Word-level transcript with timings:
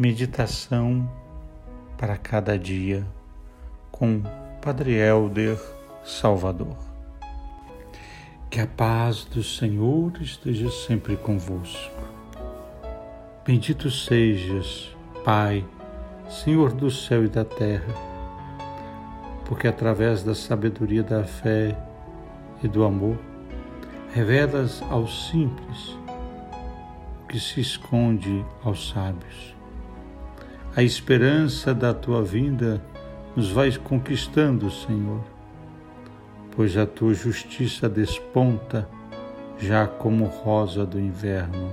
Meditação 0.00 1.06
para 1.98 2.16
cada 2.16 2.58
dia 2.58 3.06
com 3.92 4.22
Padre 4.62 4.94
Helder 4.94 5.60
Salvador. 6.02 6.74
Que 8.48 8.60
a 8.60 8.66
paz 8.66 9.26
do 9.26 9.42
Senhor 9.42 10.10
esteja 10.22 10.70
sempre 10.70 11.18
convosco. 11.18 12.02
Bendito 13.44 13.90
sejas, 13.90 14.96
Pai, 15.22 15.66
Senhor 16.30 16.72
do 16.72 16.90
céu 16.90 17.22
e 17.22 17.28
da 17.28 17.44
terra, 17.44 17.94
porque 19.44 19.68
através 19.68 20.22
da 20.22 20.34
sabedoria 20.34 21.02
da 21.02 21.24
fé 21.24 21.76
e 22.62 22.68
do 22.68 22.84
amor, 22.84 23.18
revelas 24.14 24.82
aos 24.88 25.28
simples 25.28 25.98
o 27.22 27.26
que 27.28 27.38
se 27.38 27.60
esconde 27.60 28.42
aos 28.64 28.88
sábios 28.88 29.59
a 30.80 30.82
esperança 30.82 31.74
da 31.74 31.92
tua 31.92 32.24
vinda 32.24 32.82
nos 33.36 33.50
vai 33.50 33.70
conquistando, 33.76 34.70
Senhor, 34.70 35.22
pois 36.56 36.74
a 36.74 36.86
tua 36.86 37.12
justiça 37.12 37.86
desponta 37.86 38.88
já 39.58 39.86
como 39.86 40.24
rosa 40.24 40.86
do 40.86 40.98
inverno, 40.98 41.70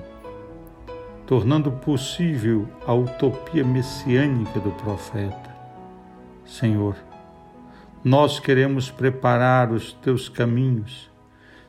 tornando 1.26 1.72
possível 1.72 2.68
a 2.86 2.94
utopia 2.94 3.64
messiânica 3.64 4.60
do 4.60 4.72
profeta. 4.72 5.56
Senhor, 6.46 6.98
nós 8.04 8.42
queremos 8.42 8.92
preparar 8.92 9.72
os 9.72 9.94
teus 9.94 10.28
caminhos, 10.28 11.10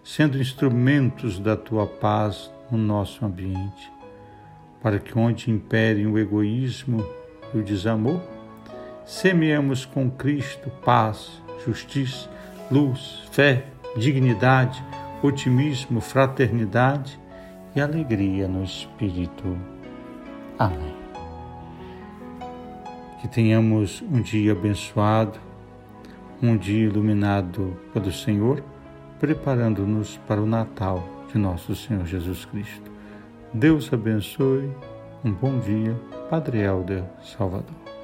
sendo 0.03 0.41
instrumentos 0.41 1.39
da 1.39 1.57
tua 1.57 1.87
paz 1.87 2.51
no 2.69 2.77
nosso 2.77 3.25
ambiente, 3.25 3.93
para 4.83 4.99
que 4.99 5.17
onde 5.17 5.53
impere 5.53 6.05
o 6.05 6.19
egoísmo 6.19 7.07
e 7.55 7.59
o 7.59 7.63
desamor, 7.63 8.21
semeamos 9.05 9.85
com 9.85 10.11
Cristo 10.11 10.71
paz, 10.85 11.43
justiça, 11.65 12.29
luz, 12.71 13.23
fé, 13.31 13.67
dignidade, 13.97 14.83
otimismo, 15.23 16.01
fraternidade 16.01 17.19
e 17.75 17.81
alegria 17.81 18.47
no 18.47 18.63
Espírito. 18.63 19.57
Amém. 20.59 20.95
Que 23.21 23.29
tenhamos 23.29 24.03
um 24.03 24.21
dia 24.21 24.53
abençoado, 24.53 25.39
um 26.43 26.57
dia 26.57 26.85
iluminado 26.85 27.77
pelo 27.93 28.13
Senhor, 28.13 28.63
preparando-nos 29.19 30.17
para 30.29 30.41
o 30.41 30.47
Natal 30.47 31.09
de 31.33 31.39
nosso 31.39 31.75
Senhor 31.75 32.07
Jesus 32.07 32.45
Cristo. 32.45 32.91
Deus 33.53 33.93
abençoe 33.93 34.71
um 35.25 35.33
bom 35.33 35.59
dia, 35.59 35.95
Padre 36.31 36.59
Helder 36.59 37.05
Salvador. 37.23 37.98